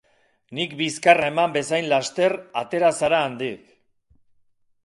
[0.59, 3.73] Nik bizkarra eman bezain laster atera zara handik.